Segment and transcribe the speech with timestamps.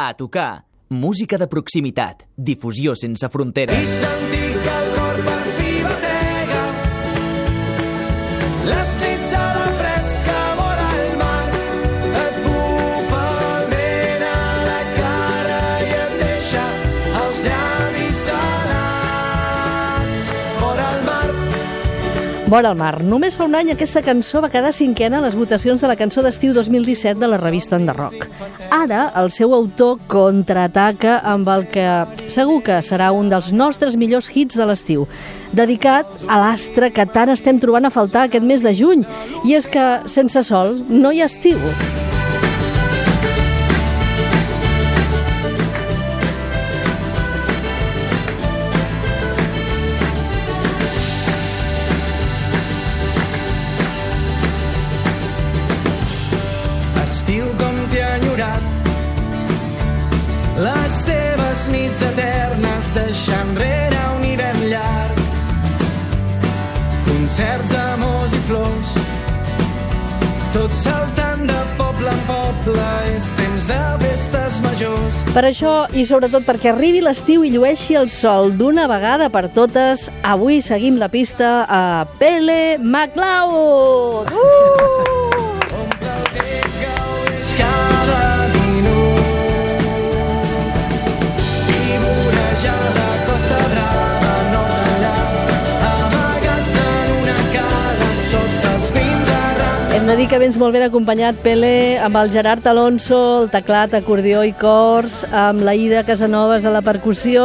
[0.00, 0.64] A tocar.
[0.90, 2.22] Música de proximitat.
[2.36, 3.74] Difusió sense fronteres.
[3.82, 4.87] I sentir que
[22.48, 23.02] Vora el mar.
[23.04, 26.22] Només fa un any aquesta cançó va quedar cinquena a les votacions de la cançó
[26.24, 28.24] d'estiu 2017 de la revista Rock.
[28.72, 31.84] Ara, el seu autor contraataca amb el que
[32.32, 35.06] segur que serà un dels nostres millors hits de l'estiu,
[35.52, 39.04] dedicat a l'astre que tant estem trobant a faltar aquest mes de juny.
[39.44, 41.60] I és que, sense sol, no hi ha estiu.
[57.28, 58.62] Estiu com t'he enyorat
[60.64, 65.18] Les teves nits eternes deixant rere un hivern llarg
[67.04, 68.94] Concerts, amors i flors
[70.56, 76.48] Tot saltant de poble en poble És temps de festes majors Per això, i sobretot
[76.48, 81.58] perquè arribi l'estiu i llueixi el sol d'una vegada per totes, avui seguim la pista
[81.68, 81.84] a
[82.16, 84.32] Pele MacLeod!
[84.32, 85.27] Uh!
[100.08, 103.92] Hem de dir que vens molt ben acompanyat, Pele, amb el Gerard Alonso, el teclat,
[103.92, 107.42] acordió i cors, amb la Ida Casanovas a la percussió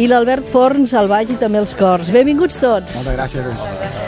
[0.00, 2.08] i l'Albert Forns al baix i també els cors.
[2.08, 2.94] Benvinguts tots!
[3.02, 4.00] Moltes gràcies.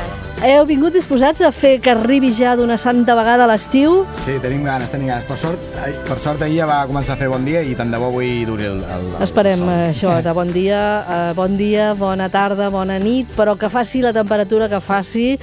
[0.43, 4.01] Heu vingut disposats a fer que arribi ja d'una santa vegada l'estiu?
[4.25, 5.29] Sí, tenim ganes, tenim ganes.
[5.29, 5.69] Per sort,
[6.09, 8.47] per sort ahir ja va començar a fer bon dia i tant de bo avui
[8.49, 12.33] duri el, el, el Esperem el eh, això, de bon dia, eh, bon dia, bona
[12.33, 15.37] tarda, bona nit, però que faci la temperatura que faci,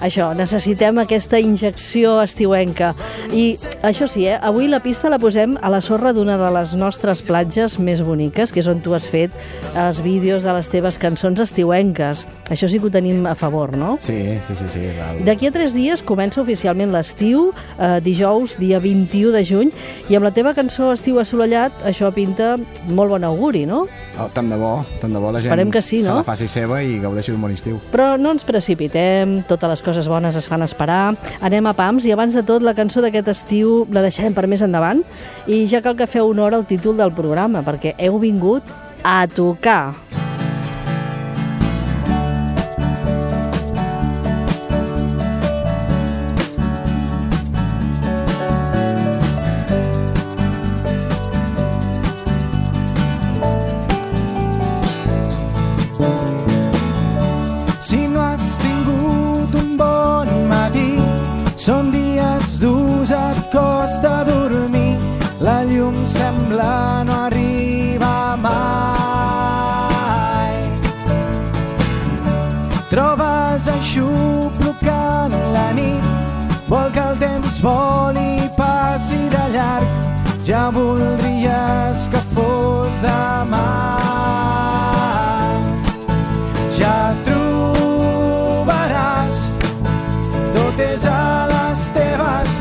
[0.00, 2.94] això, necessitem aquesta injecció estiuenca.
[3.32, 3.56] I
[3.86, 7.22] això sí, eh, avui la pista la posem a la sorra d'una de les nostres
[7.22, 9.30] platges més boniques, que és on tu has fet
[9.76, 12.26] els vídeos de les teves cançons estiuenques.
[12.50, 13.98] Això sí que ho tenim a favor, no?
[14.00, 14.68] Sí, sí, sí.
[14.68, 15.24] sí el...
[15.26, 19.72] D'aquí a tres dies comença oficialment l'estiu, eh, dijous, dia 21 de juny,
[20.08, 22.56] i amb la teva cançó Estiu assolellat, això pinta
[22.88, 23.84] molt bon auguri, no?
[24.18, 26.18] Oh, tant de bo, tant de bo la gent Esperem que sí, se no?
[26.18, 27.78] la faci seva i gaudeixi d'un bon estiu.
[27.92, 32.12] Però no ens precipitem, totes les coses bones es fan esperar, anem a pams i
[32.12, 35.02] abans de tot la cançó d'aquest estiu la deixarem per més endavant
[35.46, 38.62] i ja cal que feu honor al títol del programa perquè heu vingut
[39.02, 40.09] a tocar.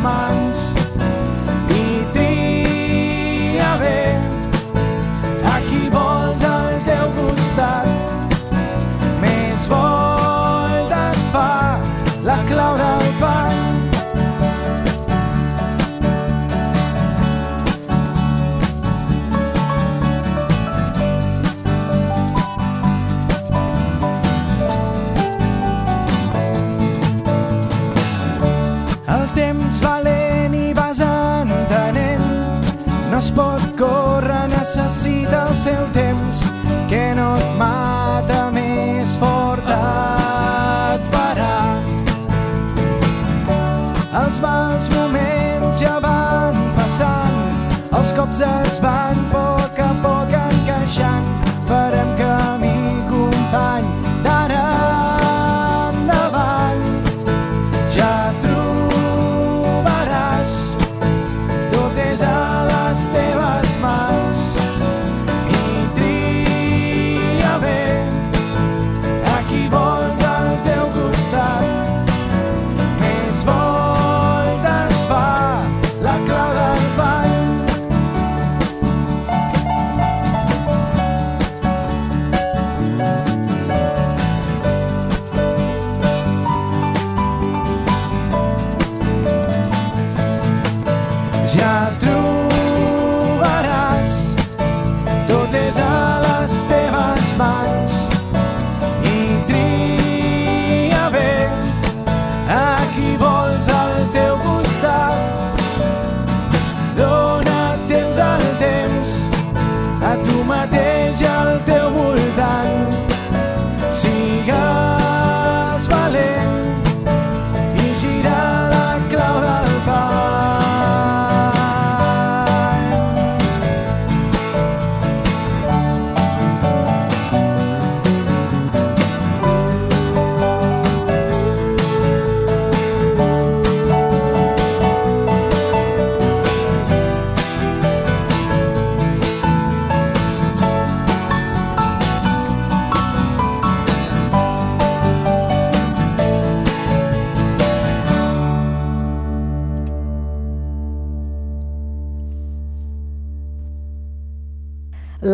[0.02, 0.49] Teves
[48.40, 48.99] Els cops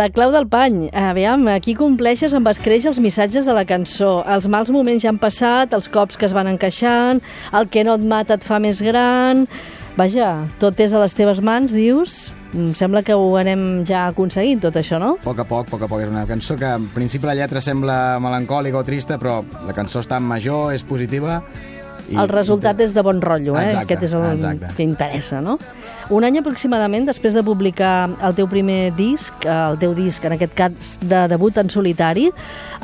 [0.06, 0.92] La clau del pany.
[0.94, 4.20] Aviam, aquí compleixes amb escreix els missatges de la cançó.
[4.30, 7.24] Els mals moments ja han passat, els cops que es van encaixant,
[7.58, 9.48] el que no et mata et fa més gran...
[9.98, 12.28] Vaja, tot és a les teves mans, dius?
[12.54, 15.16] Em sembla que ho anem ja aconseguint, tot això, no?
[15.18, 16.04] A poc a poc, a poc a poc.
[16.04, 20.04] És una cançó que en principi la lletra sembla melancòlica o trista, però la cançó
[20.06, 21.40] està en major, és positiva...
[22.14, 23.72] el resultat és de bon rotllo, eh?
[23.72, 24.76] Exacte, Aquest és el exacte.
[24.78, 25.58] que interessa, no?
[26.14, 30.54] Un any aproximadament després de publicar el teu primer disc, el teu disc, en aquest
[30.54, 32.28] cas de debut en solitari,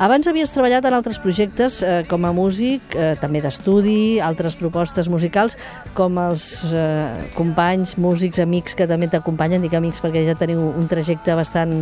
[0.02, 5.06] abans havies treballat en altres projectes eh, com a músic, eh, també d'estudi, altres propostes
[5.12, 5.54] musicals,
[5.94, 10.90] com els eh, companys, músics, amics que també t'acompanyen, dic amics perquè ja teniu un
[10.90, 11.76] trajecte bastant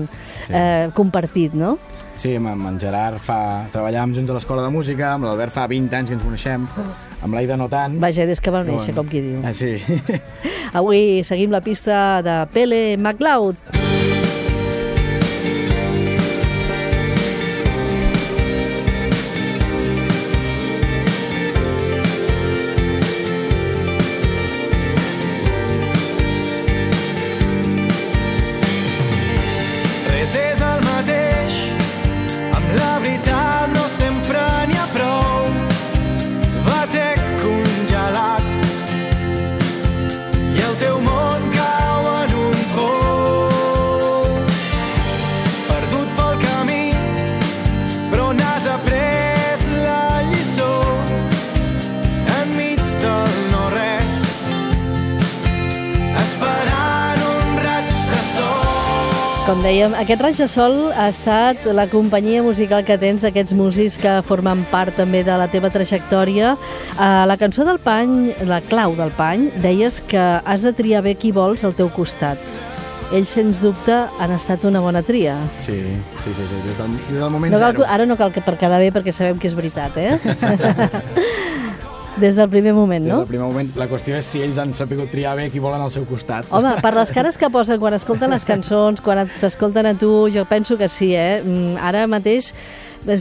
[0.51, 1.79] eh, compartit, no?
[2.21, 3.65] Sí, amb, amb en Gerard fa...
[3.73, 6.69] treballàvem junts a l'escola de música, amb l'Albert fa 20 anys que ens coneixem,
[7.23, 7.99] amb l'Aida no tant.
[8.01, 9.03] Vaja, des que Però néixer, bueno.
[9.03, 9.43] com qui diu.
[9.45, 9.77] Ah, sí.
[10.79, 13.90] Avui seguim la pista de Pele MacLeod.
[59.81, 64.19] Dèiem, aquest raig de sol ha estat la companyia musical que tens d'aquests músics que
[64.29, 66.53] formen part també de la teva trajectòria.
[67.01, 71.15] A la cançó del pany, la clau del pany, deies que has de triar bé
[71.17, 72.37] qui vols al teu costat.
[73.11, 75.39] Ells, sens dubte, han estat una bona tria.
[75.65, 76.59] Sí, sí, sí, sí.
[76.67, 77.89] Des, del, des del moment No cal, zero.
[77.89, 80.19] ara no cal que per quedar bé perquè sabem que és veritat, eh?
[82.19, 83.19] Des del primer moment, Des no?
[83.21, 85.93] del primer moment, la qüestió és si ells han sapigut triar bé qui volen al
[85.95, 86.49] seu costat.
[86.51, 90.45] Home, per les cares que posen quan escolten les cançons, quan t'escolten a tu, jo
[90.51, 91.41] penso que sí, eh?
[91.45, 92.51] Mm, Ara mateix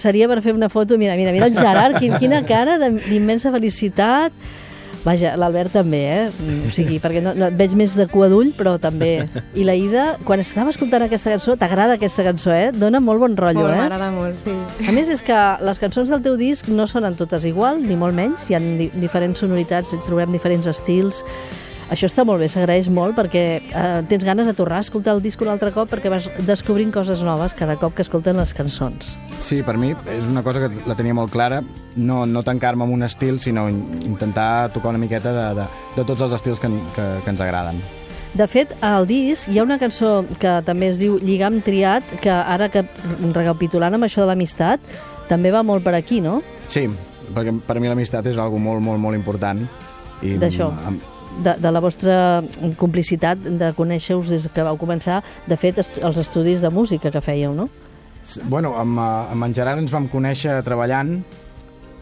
[0.01, 4.33] seria per fer una foto, mira, mira, mira el Gerard, quin, quina cara d'immensa felicitat.
[5.05, 6.23] Vaja, l'Albert també, eh?
[6.29, 9.23] Mm, O sigui, perquè no, no, et veig més de cua d'ull, però també.
[9.55, 12.73] I la Ida, quan estava escoltant aquesta cançó, t'agrada aquesta cançó, eh?
[12.75, 13.79] Dona molt bon rotllo, Molt, eh?
[13.85, 14.85] m'agrada molt, sí.
[14.87, 18.17] A més, és que les cançons del teu disc no sonen totes igual, ni molt
[18.17, 18.49] menys.
[18.49, 21.23] Hi ha di diferents sonoritats, hi trobem diferents estils.
[21.89, 25.23] Això està molt bé, s'agraeix molt perquè eh, tens ganes de tornar a escoltar el
[25.25, 29.15] disc un altre cop perquè vas descobrint coses noves cada cop que escolten les cançons.
[29.41, 31.63] Sí, per mi és una cosa que la tenia molt clara,
[31.95, 35.67] no, no tancar-me en un estil, sinó in- intentar tocar una miqueta de, de,
[35.97, 37.81] de tots els estils que, que, que ens agraden.
[38.37, 42.29] De fet, al disc hi ha una cançó que també es diu Lligam triat, que
[42.29, 42.85] ara que
[43.33, 44.79] recapitulant amb això de l'amistat,
[45.27, 46.43] també va molt per aquí, no?
[46.69, 46.85] Sí,
[47.33, 49.65] perquè per mi l'amistat és algo molt, molt, molt important.
[50.21, 50.69] I D'això.
[50.85, 52.43] amb- De, de la vostra
[52.75, 57.21] complicitat de conèixer-vos des que vau començar, de fet, est els estudis de música que
[57.23, 57.69] fèieu, no?
[58.51, 61.21] Bueno, amb, eh, amb en Gerard ens vam conèixer treballant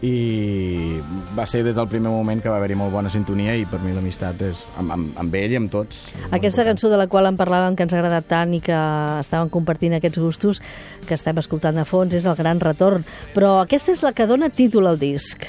[0.02, 1.00] i
[1.34, 3.94] va ser des del primer moment que va haver-hi molt bona sintonia i per mi
[3.94, 6.04] l'amistat és amb, amb, amb ell i amb tots.
[6.30, 8.78] Aquesta cançó de la qual en parlàvem que ens ha agradat tant i que
[9.18, 10.62] estàvem compartint aquests gustos
[11.06, 13.06] que estem escoltant de fons és el gran retorn.
[13.34, 15.48] Però aquesta és la que dona títol al disc.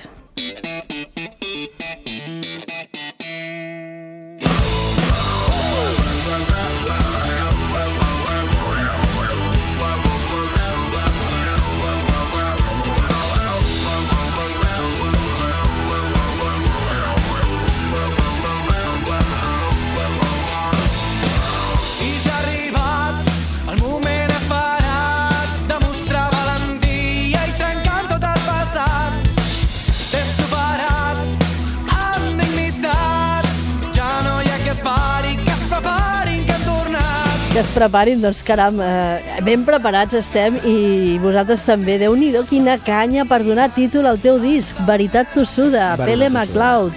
[37.79, 41.97] Preparin, doncs caram, eh, ben preparats estem i vosaltres també.
[42.01, 46.29] déu nhi quina canya per donar títol al teu disc, Veritat tossuda, Pele.
[46.29, 46.93] MacLeod.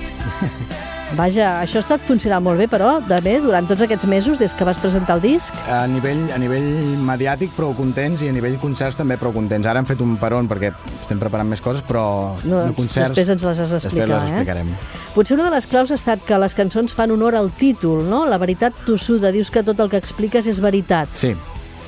[1.13, 4.65] Vaja, això ha estat funcionant molt bé, però, també, durant tots aquests mesos, des que
[4.65, 5.53] vas presentar el disc.
[5.69, 6.65] A nivell, a nivell
[7.05, 9.69] mediàtic prou contents i a nivell concerts també prou contents.
[9.69, 10.71] Ara hem fet un peron perquè
[11.03, 12.05] estem preparant més coses, però
[12.47, 13.13] No, de concerts...
[13.13, 14.33] després ens les has d'explicar, Després les eh?
[14.33, 14.73] explicarem.
[15.13, 18.25] Potser una de les claus ha estat que les cançons fan honor al títol, no?
[18.25, 19.35] La veritat tossuda.
[19.37, 21.13] Dius que tot el que expliques és veritat.
[21.15, 21.35] Sí,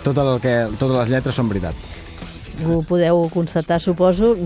[0.05, 1.73] tot el que, totes les lletres són veritat.
[2.69, 4.37] Ho podeu constatar, suposo.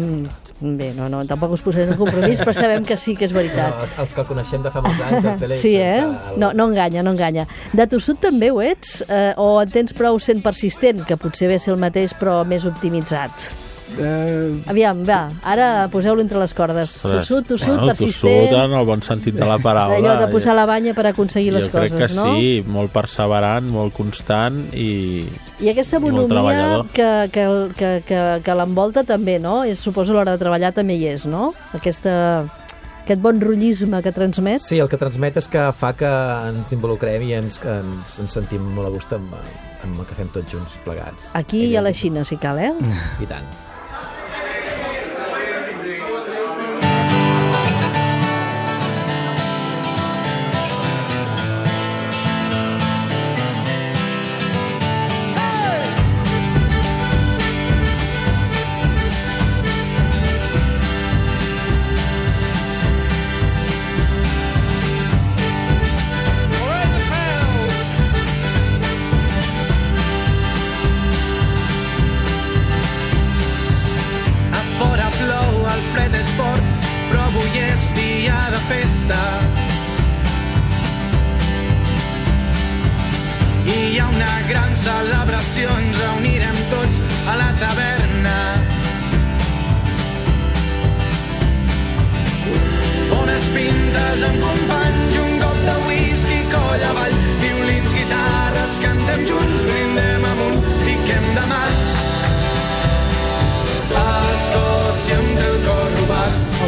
[0.60, 3.34] Bé, no, no, tampoc us posaré en un compromís, però sabem que sí que és
[3.34, 3.76] veritat.
[3.76, 5.60] No, els que el coneixem de fa molts anys, el Pele...
[5.60, 6.00] Sí, eh?
[6.02, 7.46] sempre No, no enganya, no enganya.
[7.78, 8.98] De tossut també ho ets?
[9.06, 12.66] Eh, o en tens prou sent persistent, que potser ve ser el mateix però més
[12.66, 13.67] optimitzat?
[13.96, 16.98] Eh, Aviam, va, ara poseu-lo entre les cordes.
[17.02, 18.28] Tossut, tossut, bueno, persistent...
[18.28, 19.96] Tossut en el bon sentit de la paraula.
[19.98, 22.28] Allò de posar la banya per aconseguir les jo crec coses, que no?
[22.36, 25.24] sí, molt perseverant, molt constant i...
[25.58, 26.86] I aquesta I bonomia treballador.
[26.94, 27.46] que, que,
[27.78, 29.62] que, que, que l'envolta també, no?
[29.66, 31.52] És, suposo l'hora de treballar també hi és, no?
[31.74, 32.14] Aquesta,
[33.02, 34.62] aquest bon rotllisme que transmet.
[34.62, 36.10] Sí, el que transmet és que fa que
[36.52, 39.32] ens involucrem i ens, que ens, ens sentim molt a gust amb,
[39.82, 41.32] amb el que fem tots junts plegats.
[41.38, 42.74] Aquí i a la Xina, si cal, eh?
[43.24, 43.48] I tant.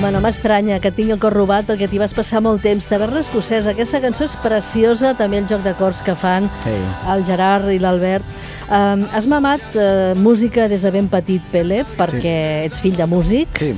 [0.00, 2.86] Home, no m'estranya que tingui el cor robat perquè t'hi vas passar molt temps.
[2.88, 6.78] Taverna escocesa, aquesta cançó és preciosa, també el joc d'acords que fan Ei.
[7.12, 8.24] el Gerard i l'Albert.
[8.72, 12.32] Um, has mamat uh, música des de ben petit, Pele, perquè
[12.70, 13.60] ets fill de músic.
[13.60, 13.74] sí,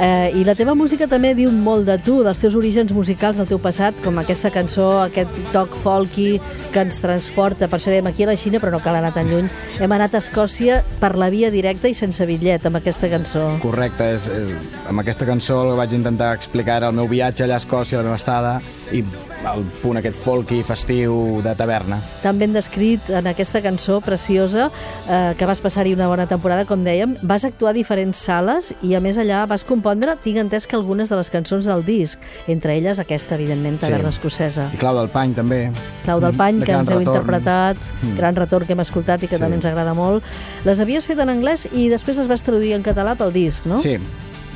[0.00, 3.48] Eh, I la teva música també diu molt de tu, dels teus orígens musicals, del
[3.50, 6.40] teu passat, com aquesta cançó, aquest toc folky
[6.72, 7.68] que ens transporta.
[7.68, 9.50] Per això dèiem aquí a la Xina, però no cal anar tan lluny.
[9.78, 13.44] Hem anat a Escòcia per la via directa i sense bitllet amb aquesta cançó.
[13.60, 14.08] correcte.
[14.16, 14.48] És, és,
[14.88, 18.56] amb aquesta cançó vaig intentar explicar el meu viatge allà a Escòcia, la meva estada,
[18.92, 19.04] i
[19.40, 21.96] el punt aquest folky festiu de taverna.
[22.22, 24.66] Tan ben descrit en aquesta cançó preciosa
[25.08, 27.16] eh, que vas passar-hi una bona temporada, com dèiem.
[27.22, 31.08] Vas actuar a diferents sales i, a més, allà vas compondre, tinc entès que algunes
[31.08, 32.20] de les cançons del disc,
[32.52, 34.18] entre elles aquesta, evidentment, Taverna Sí.
[34.18, 34.68] Escocesa.
[34.74, 35.70] I Clau del Pany, també.
[36.04, 37.16] Clau del Pany, De que ens heu retorn.
[37.16, 38.16] interpretat, Mm.
[38.16, 39.40] gran retorn que hem escoltat i que Sí.
[39.40, 40.22] també ens agrada molt.
[40.64, 43.78] Les havies fet en anglès i després les vas traduir en català pel disc, no?
[43.78, 43.96] Sí,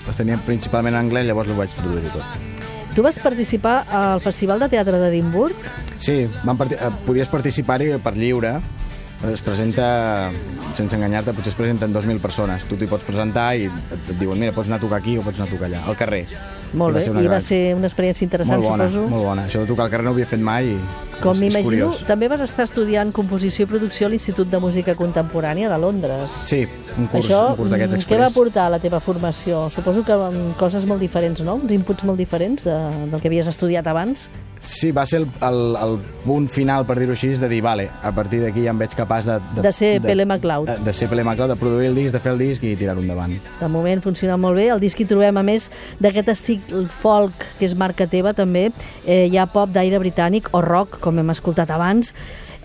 [0.06, 2.53] les tenia principalment en anglès, llavors ho vaig traduir tot.
[2.94, 5.56] Tu vas participar al Festival de Teatre d'Edimburg
[5.98, 8.56] Sí, van parti eh, podies participar-hi per lliure.
[9.24, 10.30] Es presenta,
[10.76, 12.66] sense enganyar-te, potser es presenten 2.000 persones.
[12.68, 15.22] Tu t'hi pots presentar i et, et diuen, mira, pots anar a tocar aquí o
[15.24, 16.26] pots anar a tocar allà, al carrer.
[16.74, 19.08] Molt I va bé, una i va gran- ser una experiència interessant, molt bona, suposo.
[19.14, 19.46] molt bona.
[19.48, 20.78] Això de tocar al carrer no ho havia fet mai i
[21.23, 25.78] Com m'imagino, també vas estar estudiant composició i producció a l'Institut de Música Contemporània de
[25.80, 26.35] Londres.
[26.49, 26.64] Sí,
[26.99, 28.38] un curs, Això, un curs d'aquests mm, què va express.
[28.38, 29.68] portar a la teva formació?
[29.75, 31.56] Suposo que amb coses molt diferents, no?
[31.62, 32.75] Uns inputs molt diferents de,
[33.12, 34.28] del que havies estudiat abans.
[34.64, 38.12] Sí, va ser el, el, el punt final, per dir-ho així, de dir, vale, a
[38.16, 39.35] partir d'aquí ja em veig capaç de...
[39.61, 40.71] De ser Pele MacLeod.
[40.71, 43.02] De, de ser Pele MacLeod, de produir el disc, de fer el disc i tirar-ho
[43.04, 43.35] endavant.
[43.61, 44.71] De moment funciona molt bé.
[44.73, 45.68] El disc hi trobem, a més,
[46.00, 48.71] d'aquest estil folk, que és marca teva, també.
[49.04, 52.14] Eh, hi ha pop d'aire britànic o rock, com hem escoltat abans.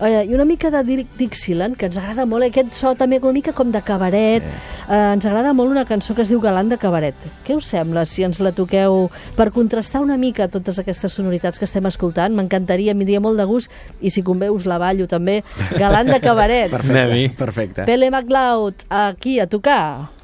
[0.00, 2.46] Eh, I una mica de Di- Dixieland, que ens agrada molt.
[2.46, 4.42] Aquest so també una mica com de cabaret.
[4.88, 7.14] Eh, ens agrada molt una cançó que es diu Galant de Cabaret.
[7.46, 11.68] Què us sembla si ens la toqueu per contrastar una mica totes aquestes sonoritats que
[11.68, 12.32] estem escoltant?
[12.34, 13.70] M'encantaria, m'hi molt de gust.
[14.00, 15.42] I si convé us la ballo també.
[15.76, 16.70] Galant de Cabaret.
[16.80, 17.84] Perfecte, perfecte.
[17.84, 20.19] Pele MacLeod, aquí a tocar.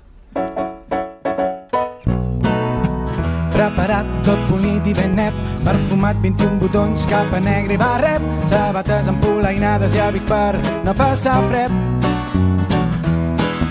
[3.67, 5.35] Preparat, tot polit i ben net,
[5.67, 10.55] perfumat, 21 botons, capa negra i barret, sabates empolainades i abric per
[10.87, 11.75] no passar fred.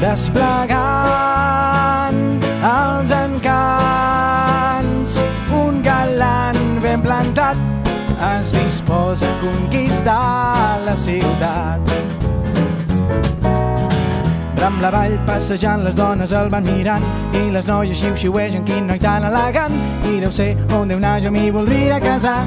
[0.02, 0.84] Desplegant
[2.74, 5.16] els encants,
[5.64, 7.56] un galant ben plantat
[8.34, 12.25] es disposa a conquistar la ciutat.
[14.66, 17.04] Ram la vall passejant, les dones el van mirant
[17.38, 19.76] i les noies xiu-xiuegen, quin noi tan elegant
[20.10, 22.42] i deu ser on deu anar, jo m'hi voldria casar.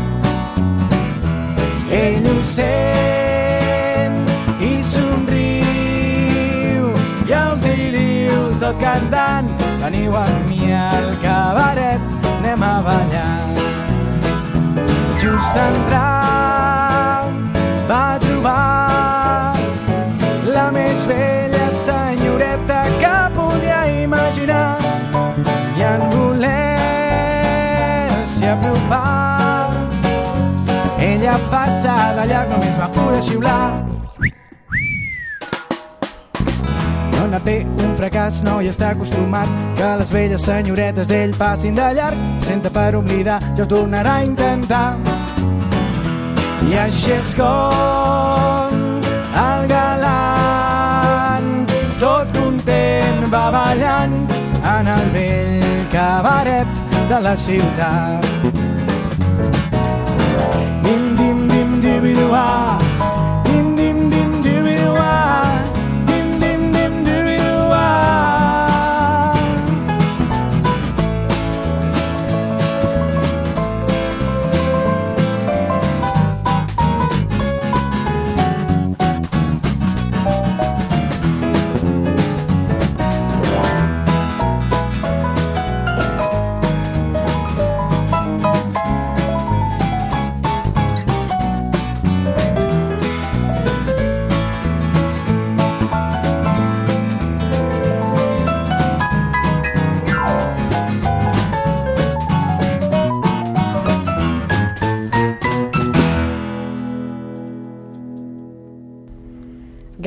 [1.95, 4.19] Ell ho sent
[4.59, 5.31] i somriu
[7.31, 9.55] i els hi diu tot cantant
[9.87, 12.03] veniu amb mi al cabaret,
[12.35, 13.39] anem a ballar.
[15.23, 17.31] Just entrar
[17.95, 19.55] va trobar
[20.51, 21.38] la més bella
[33.19, 33.85] de xiular.
[37.13, 39.49] Dona té un fracàs, no hi està acostumat
[39.79, 42.19] que les velles senyoretes d'ell passin de llarg.
[42.47, 44.97] Senta per oblidar, ja ho tornarà a intentar.
[46.69, 48.71] I així és com
[49.43, 51.51] el galant,
[52.03, 54.17] tot content, va ballant
[54.77, 58.58] en el vell cabaret de la ciutat.
[62.29, 62.88] continuar.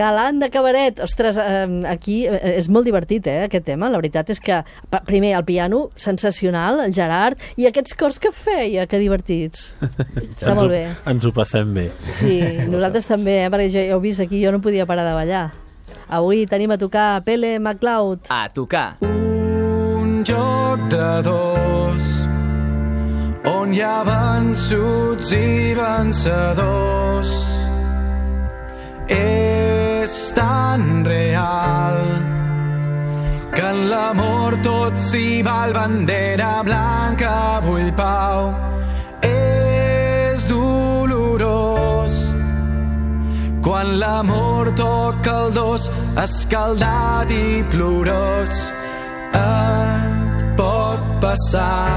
[0.02, 1.00] Galant de cabaret.
[1.06, 3.90] Ostres, eh, aquí eh, és molt divertit, eh, aquest tema.
[3.94, 4.62] La veritat és que,
[5.08, 9.76] primer, el piano, sensacional, el Gerard, i aquests cors que feia, que divertits.
[9.82, 10.84] Està Ens molt ho- bé.
[11.12, 11.88] Ens ho passem bé.
[12.18, 15.14] Sí, nosaltres també, eh, perquè jo, ja heu vist aquí, jo no podia parar de
[15.20, 15.46] ballar.
[16.12, 18.26] Avui tenim a tocar Pele MacLeod.
[18.30, 18.98] A tocar.
[19.06, 22.10] Un joc de dos
[23.48, 27.32] on hi ha vençuts i vencedors
[29.18, 31.98] és tan real
[33.56, 37.36] que en l'amor tot s'hi val bandera blanca
[37.68, 38.52] vull pau
[39.32, 41.82] és dolorós
[43.62, 48.56] quan l'amor toca el dos, escaldat i plorós,
[49.38, 51.90] et pot passar.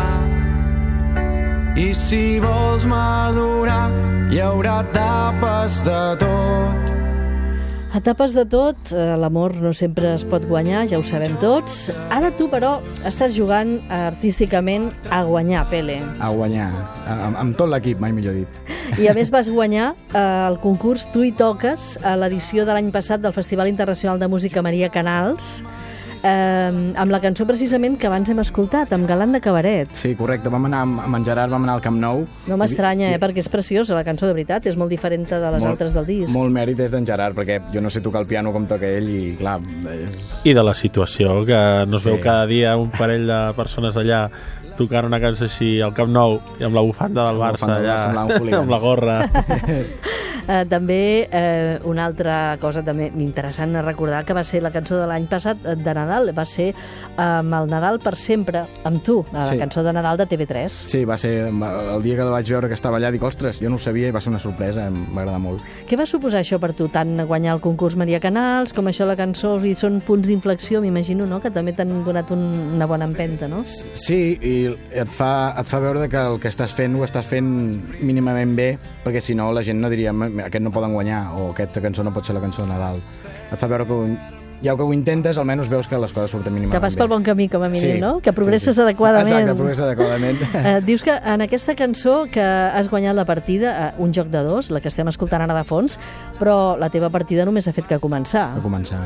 [1.77, 3.89] I si vols madurar,
[4.31, 6.94] hi haurà tapes de tot.
[7.95, 11.93] Etapes de tot, eh, l'amor no sempre es pot guanyar, ja ho sabem tots.
[12.11, 16.01] Ara tu, però, estàs jugant artísticament a guanyar, Pele.
[16.19, 16.73] A guanyar.
[17.07, 18.75] Amb, amb tot l'equip, mai millor dit.
[18.99, 22.91] I a més vas guanyar eh, el concurs Tu hi toques a l'edició de l'any
[22.91, 25.63] passat del Festival Internacional de Música Maria Canals
[26.25, 29.91] eh, amb la cançó precisament que abans hem escoltat, amb Galant de Cabaret.
[29.95, 30.49] Sí, correcte.
[30.53, 32.25] Vam anar amb, amb en Gerard, vam anar al Camp Nou.
[32.49, 35.39] No m'estranya, I- eh, perquè és preciosa la cançó, de veritat, és molt diferent de
[35.41, 36.33] les molt- altres del disc.
[36.35, 39.09] Molt mèrit és d'en Gerard, perquè jo no sé tocar el piano com toca ell
[39.09, 39.61] i, clar,
[39.93, 40.11] és...
[40.45, 42.23] I de la situació, que no es veu Sí.
[42.23, 44.29] cada dia un parell de persones allà
[44.77, 47.67] tocant una cançó així al Camp Nou i amb la bufanda del Amb la Barça
[47.67, 49.19] bufanda del Barça, allà, amb la gorra.
[50.47, 54.99] Eh, també eh, una altra cosa també interessant a recordar que va ser la cançó
[55.01, 56.75] de l'any passat eh, de Nadal, va ser
[57.17, 59.57] amb el Nadal per sempre, amb tu, la Sí.
[59.59, 60.69] cançó de Nadal de TV3.
[60.91, 63.71] Sí, va ser el dia que el vaig veure que estava allà, dic, ostres, jo
[63.71, 65.63] no ho sabia i va ser una sorpresa, em va agradar molt.
[65.89, 69.17] Què va suposar això per tu, tant guanyar el concurs Maria Canals com això la
[69.17, 69.57] cançó?
[69.65, 72.45] I són punts d'inflexió, m'imagino, no?, que també t'han donat un,
[72.77, 73.63] una bona empenta, no?
[73.65, 74.55] Sí, i
[74.93, 77.49] et fa, et fa veure que el que estàs fent ho estàs fent
[78.03, 78.69] mínimament bé,
[79.05, 82.05] perquè si no la gent no diria "M- aquest no poden guanyar o aquesta cançó
[82.05, 82.99] no pot ser la cançó de Nadal.
[83.53, 83.99] Et fa veure que
[84.65, 87.23] ja que ho intentes, almenys veus que les coses surten mínimament Que vas pel bon
[87.23, 88.21] camí, com a mínim, Sí, no?
[88.21, 88.83] Que sí, progresses sí.
[88.83, 89.29] adequadament.
[89.29, 90.39] Exacte, progresses adequadament.
[90.65, 94.41] Eh, dius que en aquesta cançó que has guanyat la partida, eh, un joc de
[94.47, 95.99] dos, la que estem escoltant ara de fons,
[96.41, 98.55] però la teva partida només ha fet que començar.
[98.57, 99.03] A començar.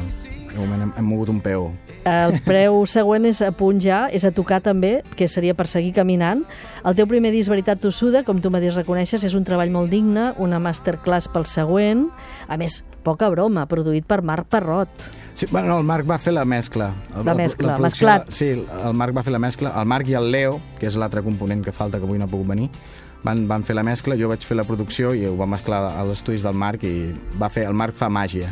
[0.53, 1.73] De moment hem, hem mogut un peu.
[2.09, 5.93] El preu següent és a punt ja, és a tocar també, que seria per seguir
[5.97, 6.45] caminant.
[6.87, 10.31] El teu primer disc, Veritat Tossuda, com tu mateix reconeixes, és un treball molt digne,
[10.41, 12.07] una masterclass pel següent.
[12.49, 15.09] A més, poca broma, produït per Marc Parrot.
[15.39, 16.93] Sí, bueno, no, el Marc va fer la mescla.
[17.15, 18.31] El, La mescla, producció- mesclat.
[18.35, 18.49] Sí,
[18.85, 19.75] el Marc va fer la mescla.
[19.81, 22.29] El Marc i el Leo, que és l'altre component que falta, que avui no ha
[22.33, 22.71] pogut venir,
[23.25, 26.19] van, van fer la mescla, jo vaig fer la producció i ho va mesclar als
[26.19, 28.51] estudis del Marc i va fer, el Marc fa màgia.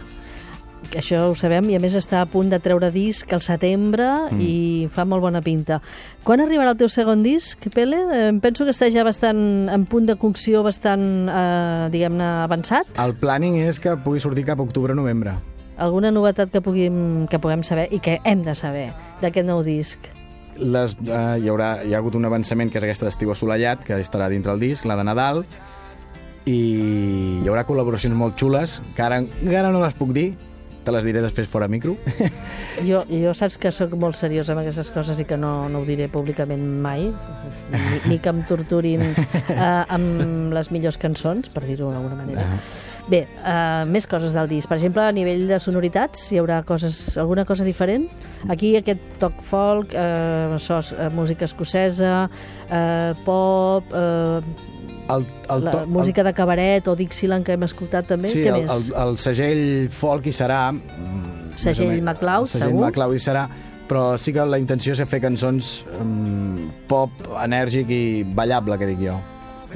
[0.91, 4.07] Que Això ho sabem, i a més està a punt de treure disc al setembre
[4.29, 4.43] mm.
[4.43, 5.81] i fa molt bona pinta.
[6.27, 7.99] Quan arribarà el teu segon disc, Pele?
[8.13, 12.95] Eh, Em penso que està ja bastant en punt de cocció bastant, eh, diguem-ne, avançat.
[13.03, 15.35] El planning és que pugui sortir cap a octubre-novembre.
[15.77, 20.07] Alguna novetat que puguem, que puguem saber i que hem de saber d'aquest nou disc?
[20.57, 23.99] Les, uh, hi, haurà, hi ha hagut un avançament que és aquesta d'estiu assolellat, que
[24.01, 25.43] estarà dintre el disc, la de Nadal,
[26.49, 26.57] i
[27.43, 30.31] hi haurà col·laboracions molt xules, que ara encara no les puc dir,
[30.87, 31.97] te les diré després fora micro.
[32.87, 35.87] Jo, jo saps que sóc molt seriosa amb aquestes coses i que no, no ho
[35.89, 37.07] diré públicament mai,
[37.73, 39.63] ni, ni que em torturin eh,
[39.97, 42.45] amb les millors cançons, per dir-ho d'alguna manera.
[43.09, 44.69] Bé, uh, més coses del disc.
[44.69, 48.09] Per exemple, a nivell de sonoritats, hi haurà coses, alguna cosa diferent?
[48.53, 52.17] Aquí aquest toc folk, uh, sos, uh, música escocesa,
[52.69, 53.95] uh, pop...
[53.97, 54.75] Uh,
[55.09, 58.41] El, el, la to- el, música de cabaret o Dixieland que hem escoltat també, Sí,
[58.43, 58.71] què el, més?
[58.91, 60.73] el, el segell folk hi serà...
[60.73, 62.81] mm, Segell MacLeod, el segell segur.
[62.85, 63.45] MacLeod hi serà,
[63.89, 67.11] però sí que la intenció és fer cançons um, pop,
[67.45, 69.15] enèrgic i ballable, que dic jo.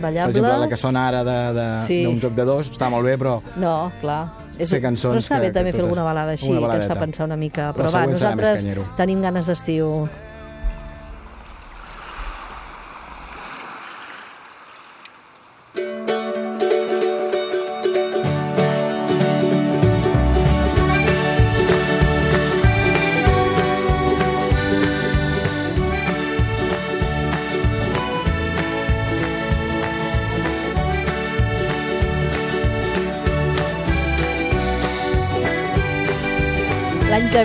[0.00, 0.32] Ballable?
[0.32, 2.02] Per exemple, la que sona ara d'un de, Sí.
[2.04, 4.32] d'un joc de dos està molt bé, però No, clar.
[4.58, 6.86] És, Fer cançons però està que- bé també que fer alguna balada així, que ens
[6.86, 7.70] fa pensar una mica.
[7.72, 8.66] Però Però, va, nosaltres
[8.96, 10.08] tenim ganes d'estiu.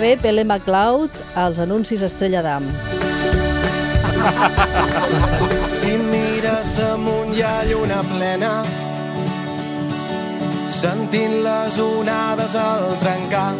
[0.00, 2.64] Ve, Pele MacLeod, als anuncis Estrella d'Am.
[5.80, 8.50] Si mires amunt hi ha lluna plena
[10.76, 13.52] sentint les onades al trencar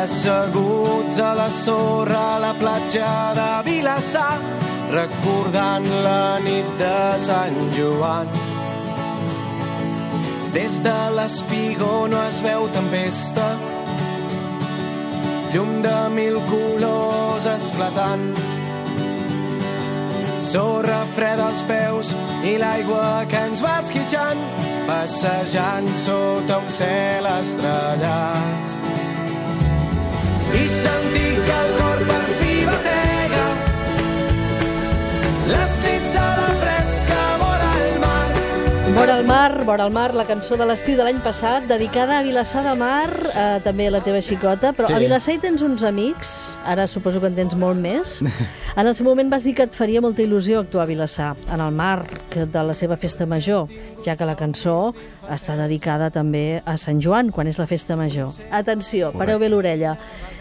[0.00, 4.36] asseguts a la sorra a la platja de Vilassar
[4.92, 8.28] recordant la nit de Sant Joan
[10.58, 13.52] des de l'espigó no es veu tempesta
[15.54, 18.28] llum de mil colors esclatant.
[20.48, 22.14] Sorra freda als peus
[22.48, 24.40] i l'aigua que ens va esquitxant
[24.88, 28.76] passejant sota un cel estrellat.
[30.60, 33.48] I sentir que el cor per fi batega.
[35.52, 36.57] Les nits a la
[38.98, 42.24] Vora el mar, vora el mar, la cançó de l'estiu de l'any passat, dedicada a
[42.26, 44.92] Vilassar de Mar, eh, també a la teva xicota, però Sí.
[44.92, 48.18] a Vilassar hi tens uns amics, ara suposo que en tens molt més.
[48.76, 51.60] En el seu moment vas dir que et faria molta il·lusió actuar a Vilassar, en
[51.60, 53.66] el marc de la seva festa major,
[54.04, 54.94] ja que la cançó
[55.30, 58.30] està dedicada també a Sant Joan, quan és la festa major.
[58.50, 59.96] Atenció, pareu bé l'orella.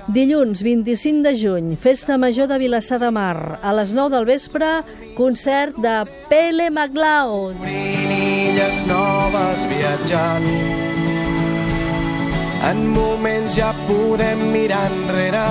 [0.08, 3.60] Dilluns 25 de juny, festa major de Vilassar de Mar.
[3.62, 4.70] A les 9 del vespre,
[5.18, 5.98] concert de
[6.30, 7.60] Pele MacLeod.
[7.68, 10.48] illes noves viatjant.
[12.72, 15.48] En moments ja podem mirar enrere.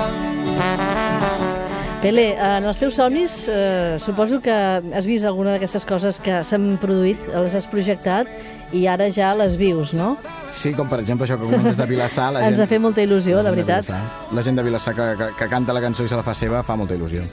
[1.97, 6.75] Pele, en els teus somnis eh, suposo que has vist alguna d'aquestes coses que s'han
[6.81, 8.29] produït, les has projectat
[8.77, 10.15] i ara ja les vius, no?
[10.53, 12.29] sí, com per exemple això que comentes de Vilassar...
[12.35, 13.89] La Ens gent, ha fet molta il·lusió, la gent veritat.
[14.35, 16.61] La gent de Vilassar que, que, que canta la cançó i se la fa seva
[16.67, 17.25] fa molta il·lusió.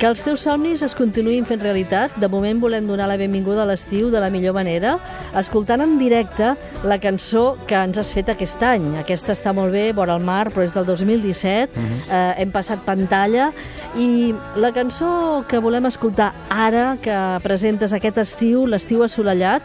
[0.00, 2.14] Que els teus somnis es continuïn fent realitat.
[2.16, 4.94] De moment volem donar la benvinguda a l'estiu de la millor manera,
[5.36, 6.54] escoltant en directe
[6.88, 8.86] la cançó que ens has fet aquest any.
[9.02, 11.84] Aquesta està molt bé, vora el mar, però és del 2017.
[12.08, 13.50] eh, hem passat pantalla
[13.94, 19.60] i la cançó que volem escoltar ara, que presentes aquest estiu, l'estiu assolellat,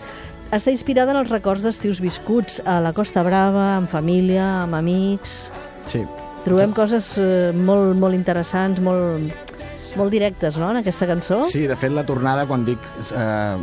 [0.52, 5.50] està inspirada en els records d'estius viscuts a la Costa Brava, amb família, amb amics...
[5.86, 6.04] Sí,
[6.46, 9.55] Trobem coses eh, molt, molt interessants, molt,
[9.98, 11.42] molt directes, no?, en aquesta cançó.
[11.50, 12.80] Sí, de fet, la tornada, quan dic
[13.16, 13.58] eh,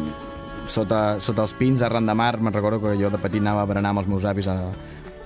[0.69, 3.71] sota, sota els pins, arran de mar, me'n recordo que jo de petit anava a
[3.71, 4.57] berenar amb els meus avis a,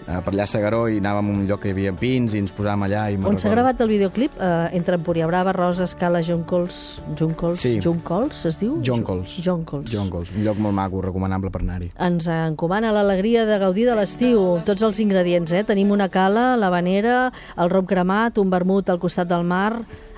[0.07, 2.41] a, per allà a Segaró i anàvem a un lloc que hi havia pins i
[2.43, 3.05] ens posàvem allà.
[3.13, 4.39] I On s'ha gravat el videoclip?
[4.41, 7.03] Eh, entre Empúria Brava, Rosa, Escala, Joncols...
[7.19, 7.61] Joncols?
[7.61, 7.77] Sí.
[7.85, 8.79] Joncols, es diu?
[8.87, 9.37] Joncols.
[9.45, 9.91] Joncols.
[9.93, 11.93] Joncols, un lloc molt maco, recomanable per anar-hi.
[12.09, 14.59] Ens encomana l'alegria de gaudir de l'estiu.
[14.67, 15.65] Tots els ingredients, eh?
[15.69, 19.73] Tenim una cala, l'havanera, el rom cremat, un vermut al costat del mar.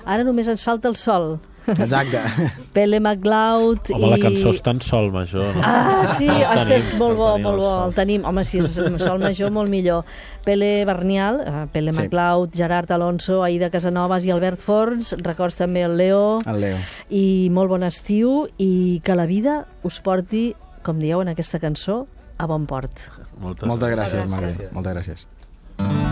[0.09, 1.37] Ara només ens falta el sol.
[1.69, 2.17] Exacte.
[2.73, 4.09] Pele MacLeod Home, i...
[4.09, 5.51] la cançó està en sol major.
[5.53, 5.61] No?
[5.61, 7.83] Ah, sí, El ah, sí, és tenim, molt el bo, tenim, molt el bo, sol.
[7.91, 8.25] el tenim.
[8.25, 10.07] Home, si és sol major, molt millor.
[10.47, 11.99] Pele Bernial, eh, Pele Sí.
[12.01, 16.81] MacLeod, Gerard Alonso, Aida Casanovas i Albert Forns, records també el Leo, El Leo.
[17.13, 22.07] i molt bon estiu, i que la vida us porti, com dieu en aquesta cançó,
[22.39, 22.97] a bon port.
[23.37, 24.31] Moltes, Moltes gràcies, gràcies.
[24.33, 24.71] Magre.
[24.73, 25.27] Moltes gràcies.
[25.77, 26.08] Estiu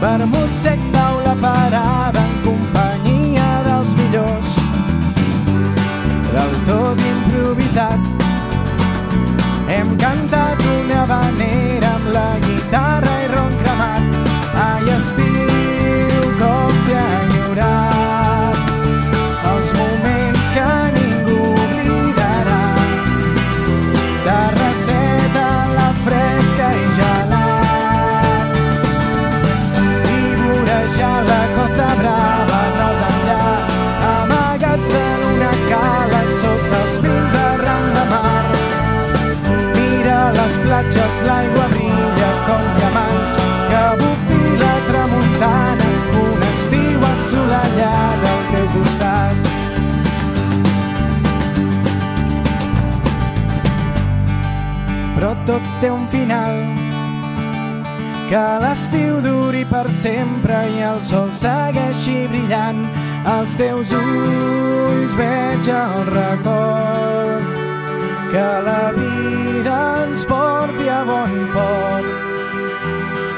[0.00, 4.52] vermut sec taula parada en companyia dels millors.
[6.34, 8.00] Del tot improvisat.
[9.68, 12.28] Hem cantat una vanera amb la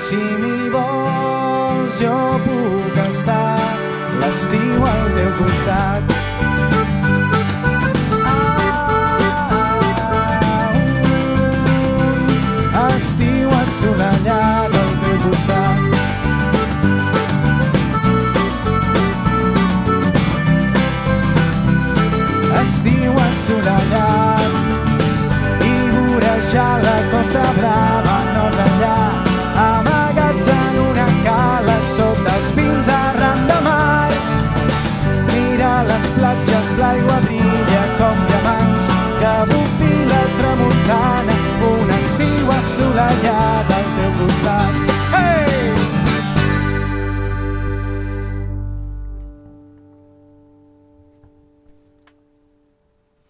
[0.08, 2.14] Si m'hi vols jo
[2.46, 3.58] puc estar.
[4.22, 6.17] L'estiu al teu costat.